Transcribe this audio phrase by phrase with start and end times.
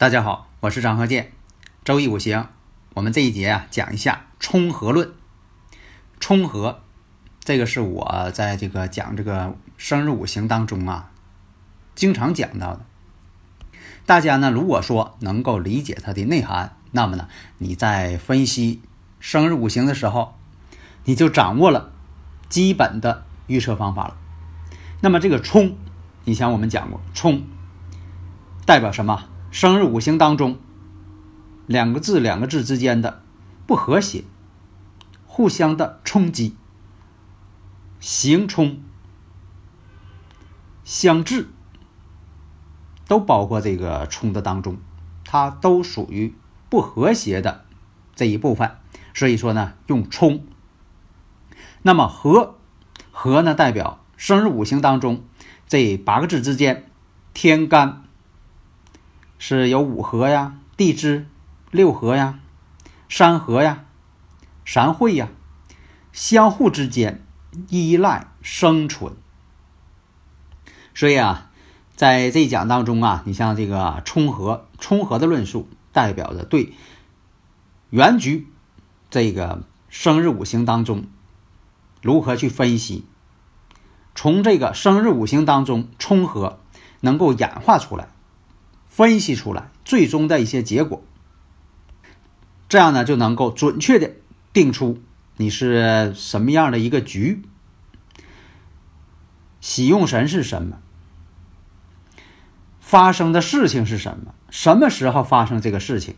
[0.00, 1.30] 大家好，我是张和建。
[1.84, 2.48] 周易五行，
[2.94, 5.12] 我们这一节啊讲一下冲合论。
[6.18, 6.80] 冲合，
[7.40, 11.10] 这个是我在这个讲这个生日五行当中啊，
[11.94, 12.80] 经常讲到的。
[14.06, 17.28] 大家呢，如果说能够理解它的内涵，那么呢，
[17.58, 18.80] 你在分析
[19.18, 20.34] 生日五行的时候，
[21.04, 21.92] 你就掌握了
[22.48, 24.16] 基本的预测方法了。
[25.02, 25.76] 那么这个冲，
[26.24, 27.44] 以前我们讲过，冲
[28.64, 29.26] 代表什么？
[29.50, 30.58] 生日五行当中，
[31.66, 33.22] 两个字两个字之间的
[33.66, 34.22] 不和谐，
[35.26, 36.54] 互相的冲击，
[37.98, 38.80] 行冲、
[40.84, 41.48] 相制，
[43.08, 44.76] 都包括这个冲的当中，
[45.24, 46.32] 它都属于
[46.68, 47.64] 不和谐的
[48.14, 48.76] 这一部分。
[49.12, 50.46] 所以说呢，用冲。
[51.82, 52.54] 那么合，
[53.10, 55.24] 合呢代表生日五行当中
[55.66, 56.88] 这八个字之间，
[57.34, 58.04] 天干。
[59.42, 61.26] 是有五合呀、地支、
[61.70, 62.40] 六合呀、
[63.08, 63.86] 山合呀、
[64.66, 65.30] 山会呀，
[66.12, 67.24] 相互之间
[67.70, 69.14] 依赖生存。
[70.94, 71.50] 所以啊，
[71.96, 76.74] 在这一讲当中啊，你像这个冲合，冲合的论述代表着对
[77.88, 78.46] 原局
[79.08, 81.06] 这个生日五行当中
[82.02, 83.06] 如何去分析，
[84.14, 86.60] 从这个生日五行当中冲合
[87.00, 88.08] 能够演化出来。
[88.90, 91.02] 分析出来最终的一些结果，
[92.68, 94.10] 这样呢就能够准确的
[94.52, 95.00] 定出
[95.36, 97.40] 你是什么样的一个局，
[99.60, 100.78] 喜用神是什么，
[102.80, 106.16] 发生的事情是什么，什么时候发生这个事情。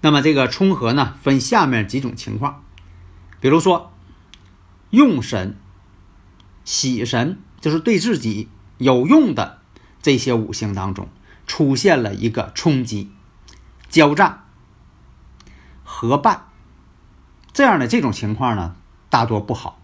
[0.00, 2.64] 那么这个冲合呢，分下面几种情况，
[3.40, 3.92] 比如说
[4.90, 5.56] 用神、
[6.64, 9.58] 喜神，就是对自己有用的
[10.00, 11.08] 这些五行当中。
[11.48, 13.10] 出现了一个冲击、
[13.88, 14.44] 交战、
[15.82, 16.46] 合办
[17.52, 18.76] 这样的这种情况呢，
[19.10, 19.80] 大多不好。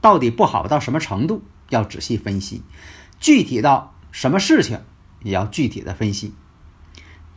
[0.00, 2.62] 到底不好到什么程度，要仔细分析；
[3.20, 4.80] 具体到什么事情，
[5.22, 6.34] 也要具体的分析。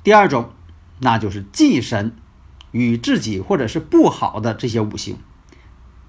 [0.02, 0.54] 第二种，
[1.00, 2.16] 那就是忌神
[2.72, 5.18] 与自己或者是不好的这些五行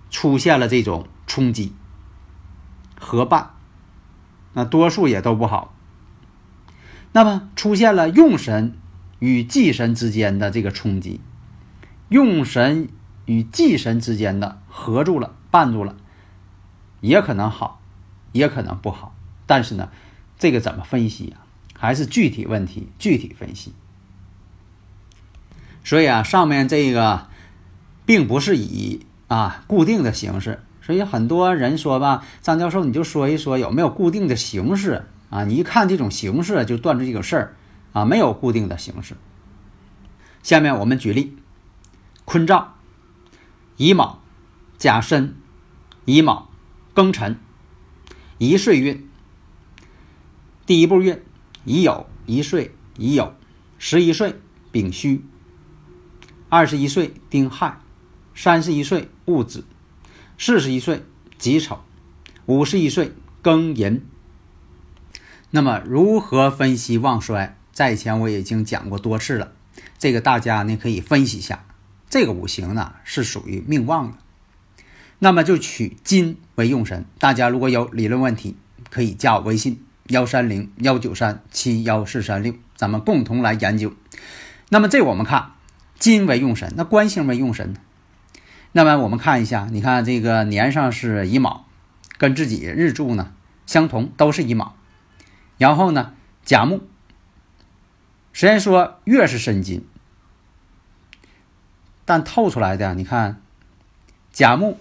[0.08, 1.74] 出现了这种冲击、
[3.00, 3.50] 合办，
[4.52, 5.73] 那多数也都不好。
[7.16, 8.74] 那么出现了用神
[9.20, 11.20] 与忌神之间的这个冲击，
[12.08, 12.88] 用神
[13.24, 15.94] 与忌神之间的合住了、绊住了，
[17.00, 17.80] 也可能好，
[18.32, 19.14] 也可能不好。
[19.46, 19.90] 但是呢，
[20.40, 21.36] 这个怎么分析呀？
[21.78, 23.72] 还是具体问题具体分析。
[25.84, 27.28] 所以啊，上面这个
[28.04, 30.64] 并不是以啊固定的形式。
[30.82, 35.04] 所以很多人说吧，张教授你就说一说有没有固定的形式。
[35.34, 37.56] 啊，你一看这种形式就断出这个事儿
[37.92, 39.16] 啊，没有固定的形式。
[40.44, 41.36] 下面我们举例：
[42.24, 42.74] 坤兆、
[43.76, 44.22] 乙卯、
[44.78, 45.34] 甲申、
[46.04, 46.48] 乙卯、
[46.94, 47.36] 庚辰、
[48.38, 49.08] 一岁运。
[50.66, 51.20] 第一步运：
[51.64, 53.32] 乙酉、一岁、乙酉，
[53.76, 54.38] 十一岁
[54.70, 55.24] 丙戌，
[56.48, 57.80] 二十一岁丁亥，
[58.36, 59.64] 三十一岁戊子，
[60.38, 61.02] 四十一岁
[61.38, 61.80] 己丑，
[62.46, 63.12] 五十一岁
[63.42, 64.00] 庚寅。
[65.56, 67.54] 那么，如何分析旺衰？
[67.72, 69.52] 在以前我已经讲过多次了，
[69.98, 71.64] 这个大家呢可以分析一下。
[72.10, 74.18] 这个五行呢是属于命旺的，
[75.20, 77.04] 那么就取金为用神。
[77.20, 78.56] 大家如果有理论问题，
[78.90, 83.92] 可以加我微信幺三零幺九三七幺四三六，咱们共同来研究。
[84.70, 85.52] 那么这我们看
[86.00, 87.78] 金为用神，那官星为用神呢？
[88.72, 91.66] 那么我们看一下，你看这个年上是乙卯，
[92.18, 93.32] 跟自己日柱呢
[93.66, 94.74] 相同，都是乙卯。
[95.58, 96.14] 然后呢，
[96.44, 96.86] 甲木。
[98.32, 99.86] 虽然说月是申金，
[102.04, 103.40] 但透出来的，你看，
[104.32, 104.80] 甲木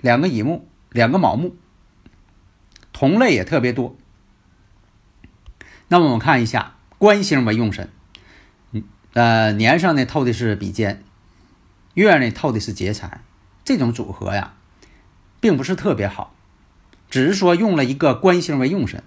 [0.00, 1.54] 两个乙木，两个卯木，
[2.94, 3.96] 同类也特别多。
[5.88, 7.90] 那么我们看一下官星为用神，
[8.72, 11.04] 嗯，呃，年上呢透的是比肩，
[11.92, 13.20] 月呢透的是劫财，
[13.62, 14.54] 这种组合呀，
[15.38, 16.34] 并不是特别好，
[17.10, 19.04] 只是说用了一个官星为用神。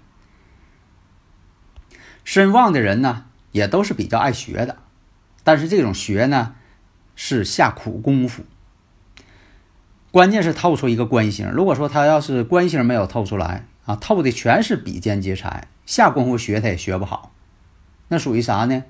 [2.24, 4.78] 身旺的人呢，也都是比较爱学的，
[5.44, 6.54] 但是这种学呢，
[7.14, 8.42] 是下苦功夫。
[10.10, 17.32] 关键是透出一个官星，如果说他要是官星没有透出来啊，透的全是比肩劫财，下功夫学他也学不好，
[18.08, 18.84] 那属于啥呢？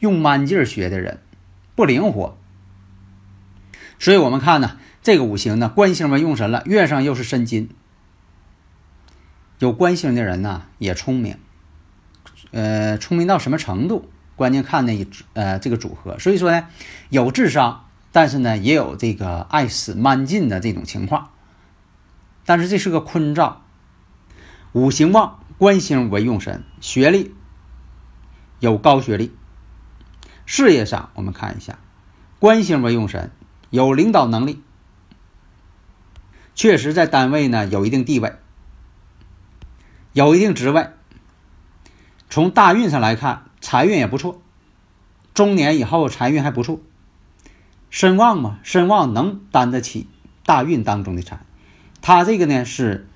[0.00, 1.20] 用慢劲儿学的人，
[1.76, 2.36] 不灵活。
[3.98, 7.68] 所以我们看呢，这个五行呢，官星为用神了，月上又是申金，
[9.60, 11.36] 有官星的人呢也聪明。
[12.52, 14.08] 呃，聪明到什么程度？
[14.36, 16.18] 关键看那呃这个组合。
[16.18, 16.68] 所以说呢，
[17.10, 21.30] 有智商，但是呢也有这个爱死慢进的这种情况。
[22.44, 23.62] 但是这是个坤兆，
[24.72, 27.34] 五行旺，官星为用神，学历
[28.60, 29.34] 有高学历。
[30.44, 31.78] 事业上，我们看一下，
[32.38, 33.30] 官星为用神，
[33.70, 34.62] 有领导能力，
[36.54, 38.34] 确实在单位呢有一定地位，
[40.12, 40.90] 有一定职位。
[42.32, 44.40] 从大运上来看，财运也不错，
[45.34, 46.80] 中年以后财运还不错，
[47.90, 50.08] 身旺嘛，身旺能担得起
[50.46, 51.40] 大运当中的财。
[52.00, 53.06] 他这个呢是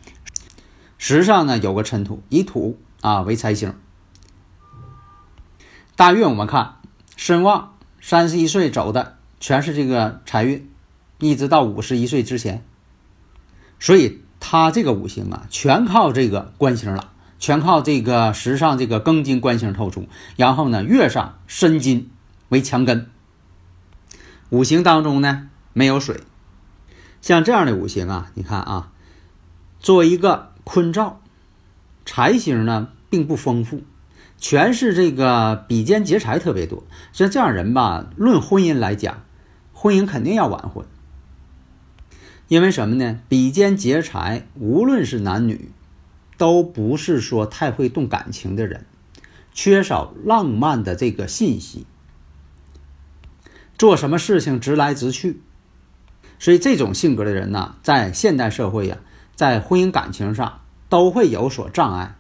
[0.98, 3.74] 时上呢有个尘土，以土啊为财星。
[5.96, 6.76] 大运我们看
[7.16, 7.72] 身旺，
[8.02, 10.70] 三十一岁走的全是这个财运，
[11.20, 12.62] 一直到五十一岁之前，
[13.80, 17.14] 所以他这个五行啊，全靠这个官星了。
[17.38, 20.06] 全靠这个时上这个庚金官星透出，
[20.37, 22.11] 然后呢月上申金
[22.49, 23.11] 为强根。
[24.50, 26.21] 五行当中呢没有水，
[27.21, 28.93] 像这样的五行啊，你看啊，
[29.81, 31.21] 作为一个坤兆，
[32.05, 33.83] 财星呢并不丰富，
[34.38, 36.85] 全是这个比肩劫财特别多。
[37.12, 39.23] 像这样人吧，论婚姻来讲，
[39.73, 40.87] 婚姻肯定要晚婚，
[42.49, 43.19] 因为什么呢？
[43.29, 45.71] 比肩劫财，无论是男女。
[46.37, 48.85] 都不是说太会动感情的人，
[49.53, 51.87] 缺少浪漫的这个信息，
[53.79, 55.41] 做什么事情直来直去，
[56.38, 58.99] 所以这种性格的人呢，在现代社会呀，
[59.35, 62.17] 在婚姻感情上都会有所障碍。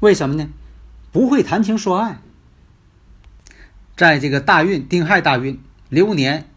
[0.00, 0.48] 为什么呢？
[1.12, 2.20] 不会谈情说爱。
[3.96, 6.48] 在这个大运丁亥大运流年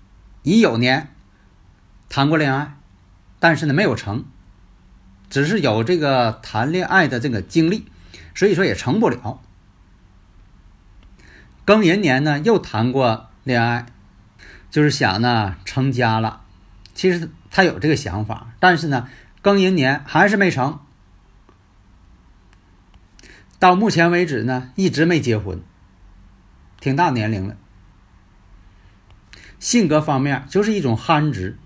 [0.44, 1.14] 乙酉年
[2.08, 2.78] 谈过恋爱，
[3.40, 4.26] 但是呢没有成。
[5.34, 7.88] 只是有这个谈恋爱的这个经历，
[8.36, 9.42] 所以说也成不了。
[11.66, 13.88] 庚寅年呢又谈过恋爱，
[14.70, 16.44] 就是想呢成家了。
[16.94, 19.10] 其实他有这个想法，但是呢
[19.42, 20.80] 庚寅年还是没成。
[23.58, 25.60] 到目前为止呢一直没结婚，
[26.80, 27.56] 挺大年龄了。
[29.58, 31.58] 性格方面就是一种憨直。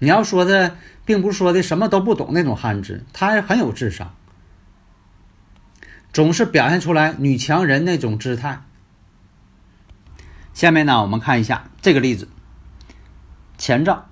[0.00, 0.76] 你要说的，
[1.06, 4.14] 并不是说的什么都不懂那种憨直，他还很有智商，
[6.12, 8.64] 总是表现出来女强人那种姿态。
[10.52, 12.28] 下面呢，我们看一下这个例子：
[13.56, 14.08] 前兆，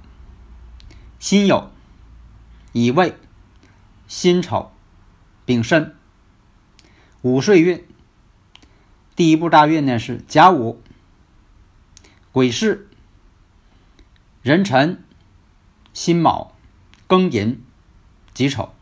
[1.19, 1.67] 辛酉、
[2.73, 3.17] 乙未、
[4.07, 4.71] 辛丑、
[5.45, 5.97] 丙申，
[7.23, 7.85] 五岁运。
[9.17, 10.81] 第一步大运呢是甲午、
[12.33, 12.87] 癸巳、
[14.43, 15.03] 壬辰。
[15.93, 16.54] 辛卯、
[17.09, 17.63] 庚寅、
[18.33, 18.73] 己丑。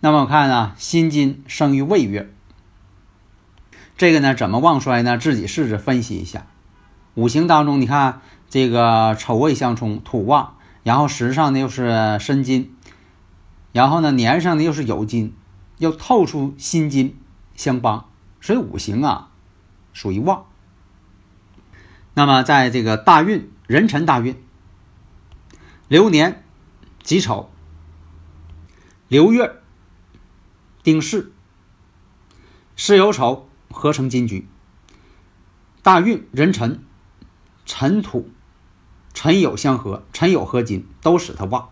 [0.00, 2.30] 那么我看呢，辛金生于未月。
[3.96, 5.16] 这个呢，怎么旺衰呢？
[5.16, 6.46] 自己试着分析一下。
[7.14, 8.20] 五行当中，你看
[8.50, 12.76] 这个丑未相冲，土旺，然后时上呢又是申金，
[13.72, 15.34] 然后呢年上呢又是酉金，
[15.78, 17.16] 又透出辛金
[17.54, 18.08] 相帮，
[18.42, 19.30] 所以五行啊
[19.94, 20.44] 属于旺。
[22.12, 24.36] 那么在这个大运壬辰大运。
[25.88, 26.42] 流年
[27.06, 27.48] 己丑，
[29.06, 29.62] 刘月
[30.82, 31.30] 丁巳，
[32.74, 34.48] 巳酉丑合成金局。
[35.84, 36.82] 大运壬辰，
[37.64, 38.28] 辰土、
[39.14, 41.68] 辰酉相合，辰酉合金都使他旺。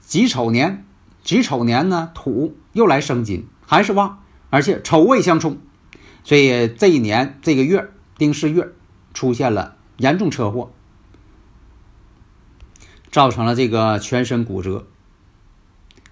[0.00, 0.84] 己丑年，
[1.22, 5.56] 己丑年呢土又来生金，还是旺，而且丑未相冲，
[6.24, 8.72] 所以这一年这个月丁巳月
[9.14, 10.72] 出现了严重车祸。
[13.18, 14.86] 造成了这个全身骨折，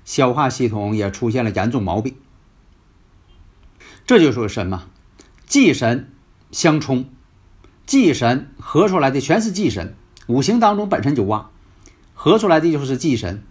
[0.04, 2.16] 消化系统也出现了严重毛病。
[4.04, 4.88] 这就说什么？
[5.46, 6.12] 忌神
[6.50, 7.08] 相冲，
[7.86, 9.94] 忌神合出来的全是忌神，
[10.26, 11.52] 五行当中本身就旺，
[12.12, 13.44] 合出来的就是忌神，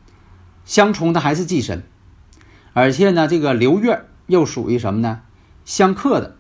[0.66, 1.88] 相冲的还是忌神，
[2.74, 5.22] 而且呢，这个流月又属于什么呢？
[5.64, 6.36] 相克的，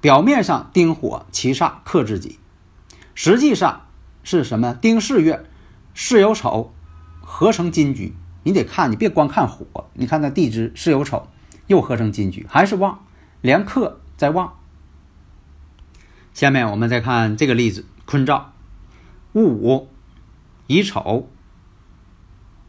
[0.00, 2.38] 表面上丁火七煞克自己，
[3.14, 3.82] 实际上
[4.22, 4.72] 是什么？
[4.72, 5.44] 丁巳月，
[5.96, 6.74] 巳酉丑
[7.22, 8.12] 合成金局，
[8.44, 11.26] 你得看，你别光看火，你看那地支巳酉丑
[11.68, 13.06] 又合成金局，还是旺，
[13.40, 14.58] 连克在旺。
[16.34, 18.52] 下面我们再看这个例子：坤兆，
[19.32, 19.88] 戊午，
[20.66, 21.30] 乙丑，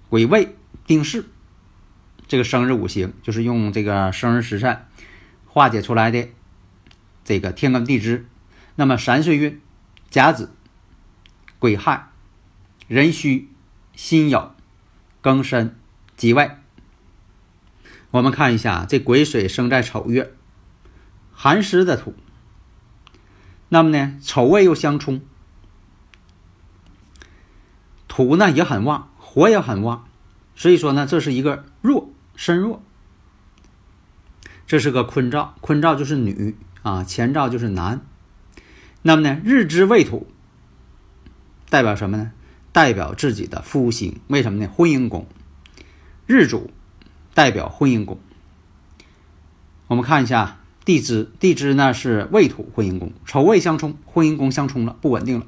[0.10, 0.56] 癸未，
[0.86, 1.26] 丁巳。
[2.30, 4.86] 这个生日五行就是用这个生日时辰
[5.46, 6.30] 化解出来的
[7.26, 8.26] 这个天干地支。
[8.76, 9.62] 那么三岁运：
[10.10, 10.54] 甲子、
[11.60, 12.08] 癸亥、
[12.88, 13.50] 壬戌、
[13.96, 14.50] 辛酉、
[15.22, 15.76] 庚申、
[16.16, 16.52] 己未。
[18.12, 20.34] 我们看一下，这癸水生在丑月，
[21.34, 22.16] 寒湿的土。
[23.70, 25.22] 那么呢，丑未又相冲，
[28.08, 30.08] 土呢也很旺，火也很旺，
[30.56, 32.82] 所以说呢，这是一个弱身弱。
[34.66, 38.02] 这是个坤兆，坤兆就是女啊，前兆就是男。
[39.02, 40.28] 那么呢，日支未土，
[41.70, 42.32] 代表什么呢？
[42.78, 44.70] 代表自己的夫星，为什么呢？
[44.72, 45.26] 婚姻宫，
[46.28, 46.70] 日主
[47.34, 48.20] 代表婚姻宫。
[49.88, 50.60] 我们看一下。
[50.86, 55.48] 地支地支呢是未土婚姻宫，丑未相冲，婚姻宫相冲了，不稳定了。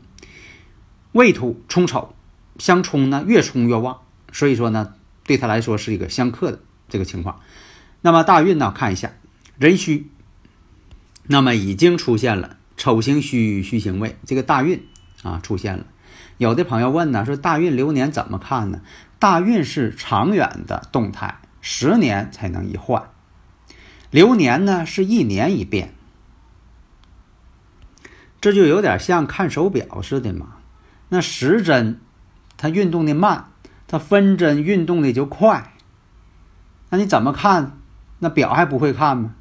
[1.12, 2.15] 未土冲丑，
[2.57, 4.01] 相冲呢越冲越旺，
[4.33, 6.59] 所以说呢对他来说是一个相克的
[6.89, 7.39] 这个情况。
[8.01, 9.13] 那么大运呢看一下
[9.59, 10.07] 壬戌，
[11.27, 14.83] 那么已经出现了丑行戌，戌行未，这个大运
[15.21, 15.86] 啊出现了。
[16.39, 18.79] 有的朋友问呢，说大运流年怎么看呢？
[19.19, 23.10] 大运是长远的动态，十年才能一换。
[24.10, 25.93] 流年呢是一年一变，
[28.39, 30.55] 这就有点像看手表似的嘛。
[31.10, 32.00] 那时针
[32.55, 33.48] 它运动的慢，
[33.86, 35.74] 它分针运动的就快。
[36.89, 37.77] 那你怎么看？
[38.19, 39.36] 那表还不会看吗？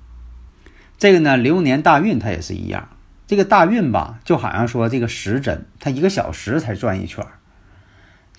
[0.99, 2.89] 这个呢，流年大运它也是一样。
[3.29, 7.27] 这个大运吧，就好像说这个时针，它一个小时才转一圈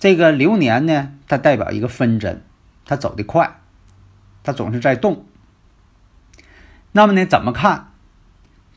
[0.00, 2.42] 这个流年呢，它代表一个分针，
[2.84, 3.60] 它走得快，
[4.42, 5.24] 它总是在动。
[6.90, 7.92] 那么呢，怎么看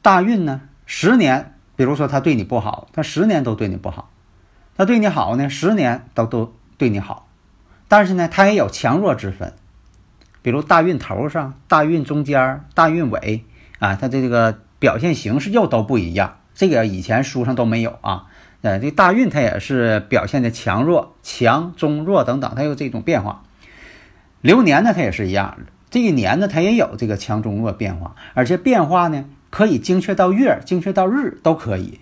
[0.04, 0.62] 大运呢？
[0.86, 4.12] 十年，比如说他对你不好，他十年都对你不好；
[4.78, 7.28] 他对你好呢，十年都都对你好。
[7.88, 9.54] 但是呢，他也有强弱之分，
[10.44, 13.46] 比如大运头上、大运中间、大运尾
[13.80, 16.40] 啊，他这个表现形式又都不一样。
[16.54, 18.26] 这个以前书上都没有啊。
[18.64, 23.44] 呃，这大运它也是表现的强弱、强中弱等等，它有这种变化。
[24.42, 25.58] 流年呢，它也是一样。
[25.90, 32.02] 这一年呢，它也有这个强中弱变化，而且变化呢可以精确到月、精确到日都可以。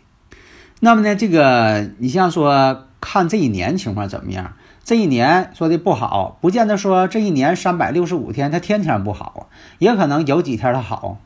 [0.79, 4.53] 那么呢，这个你像说看这一年情况怎么样？
[4.83, 11.19] 这一年说的不好，不见得说这一年三百六十五天它天天不好，也可能有几天它好。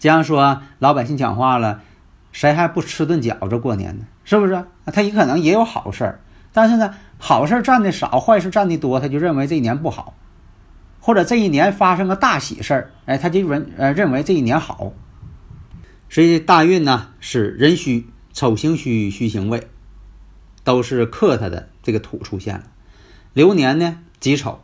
[0.00, 1.82] 这样说老百姓讲话了，
[2.32, 4.06] 谁还不吃顿饺子过年呢？
[4.24, 4.64] 是不是？
[4.86, 6.20] 他也可能也有好事儿，
[6.54, 10.14] 但是呢，好事占的少，坏事占的多，他就认为这一年不好。
[11.00, 14.92] 或者这一年发生个大喜事儿，哎，他就认呃认为这一年好。
[16.08, 19.68] 所以大运呢是壬戌、丑行戌、戌行未，
[20.64, 22.64] 都是克他的这个土出现了。
[23.34, 24.60] 流年呢己丑，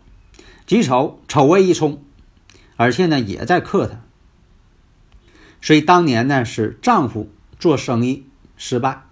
[0.67, 2.03] 己丑丑未一冲，
[2.77, 4.01] 而且呢也在克他。
[5.67, 8.25] 所以当年呢是丈夫做生意
[8.57, 9.03] 失败，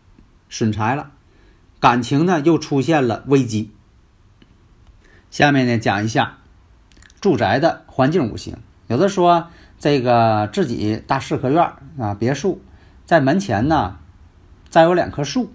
[0.49, 1.11] 损财了，
[1.81, 3.73] 感情呢又出现了危机。
[5.33, 6.39] 下面呢讲一下。
[7.21, 9.49] 住宅的环境五行，有的说
[9.81, 12.63] 这个自己大四合院啊，别墅
[13.05, 13.97] 在门前呢，
[14.69, 15.53] 栽有两棵树。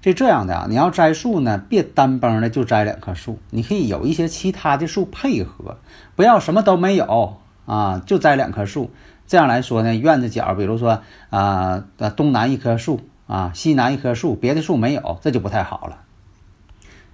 [0.00, 5.76] 这这样的啊，你要栽树呢，别单崩的就栽两棵树，你可以有一些其他的树配合，
[6.16, 8.90] 不要什么都没有啊，就栽两棵树。
[9.30, 11.84] 这样来说呢，院子角比如说啊，
[12.16, 15.98] 东南一棵树啊，西南一棵树，别的树没有，这就不太好了。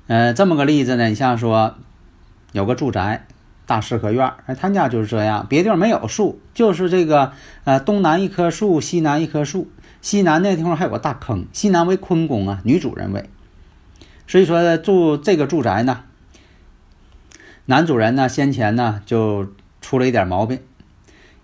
[0.06, 1.74] 呃，这么个例子呢，你像说
[2.52, 3.26] 有个住宅。
[3.68, 7.32] 大四合院，哎，他家就是这样，别地方没有树，就是这个，
[7.64, 9.68] 呃，东南一棵树，西南一棵树，
[10.00, 13.28] 西南那地方还有个大坑，西南为坤宫啊，女主人位，
[14.28, 16.04] 所以说住这个住宅呢，
[17.64, 19.48] 男主人呢先前呢就
[19.80, 20.60] 出了一点毛病，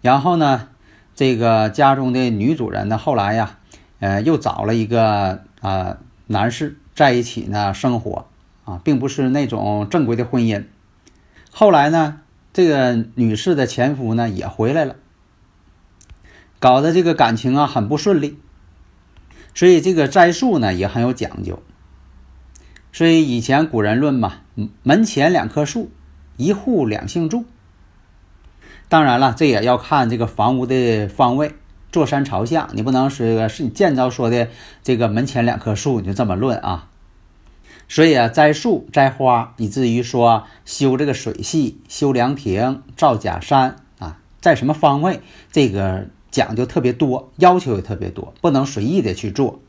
[0.02, 0.68] 然后呢，
[1.14, 3.58] 这个家中的女主人呢后来呀，
[4.00, 8.26] 呃，又找了一个啊男士在一起呢生活，
[8.64, 10.64] 啊，并不是那种正规的婚姻。
[11.52, 12.20] 后来呢，
[12.52, 14.96] 这个女士的前夫呢也回来了，
[16.58, 18.38] 搞得这个感情啊很不顺利，
[19.54, 21.62] 所以这个栽树呢也很有讲究。
[22.92, 24.40] 所以以前古人论嘛，
[24.82, 25.92] 门前两棵树，
[26.36, 27.44] 一户两姓住。
[28.92, 31.54] 当然了，这也要看这个房屋的方位，
[31.90, 34.48] 坐山朝向，你不能是是你建造说的
[34.82, 36.90] 这个门前两棵树，你就这么论啊。
[37.88, 49.60] 所以啊，栽树栽花，以至于说修这个水系、修凉亭、造假山啊，在什么方位，这个讲究特别多，要求也特别多，不能随意的去做，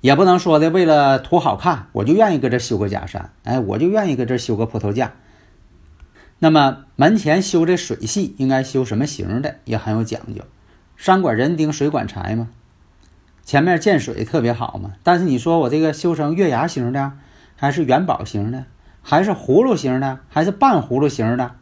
[0.00, 5.12] 也不能说的为了图好看，我就愿意搁这修个假山，哎，我就愿意搁这修个葡萄架。
[6.40, 10.42] 那么门前修这水系应该修什么型的，也很有讲究。
[10.96, 12.48] 山管人丁，水管财嘛，
[13.44, 14.94] 前面见水特别好嘛。
[15.04, 17.12] 但是你说我这个修成月牙形的。
[17.56, 18.64] 还是元宝型的，
[19.02, 21.56] 还是葫芦形的，还是半葫芦形的？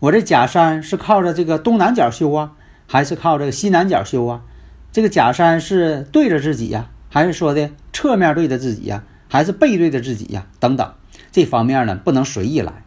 [0.00, 2.54] 我这假山是靠着这个东南角修啊，
[2.88, 4.42] 还是靠这个西南角修啊？
[4.90, 10.48] 这个假山是对着自己呀，还是说的侧面对着自己呀，还是背对着自己呀？
[10.58, 10.92] 等等，
[11.30, 12.83] 这方面呢不能随意来，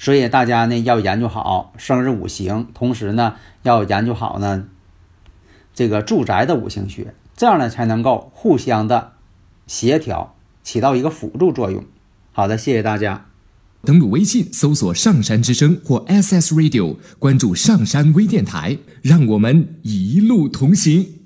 [0.00, 4.66] 所以大家呢要研究好生日五行，同时呢要研究好呢
[5.72, 9.12] 这个住宅的五行学，这样呢才能够互相的
[9.68, 10.34] 协调。
[10.62, 11.84] 起到一个辅助作用。
[12.32, 13.26] 好的，谢谢大家。
[13.82, 21.19] 登录微信搜索“上山之声”或 SS Radio，关注上山微电台，让我们一路同行。